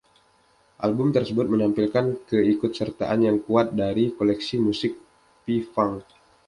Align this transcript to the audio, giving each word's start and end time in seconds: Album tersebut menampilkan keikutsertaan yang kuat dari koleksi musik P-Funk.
Album 0.87 1.07
tersebut 1.17 1.45
menampilkan 1.53 2.05
keikutsertaan 2.29 3.19
yang 3.29 3.37
kuat 3.45 3.67
dari 3.81 4.05
koleksi 4.17 4.55
musik 4.67 4.93
P-Funk. 5.45 5.99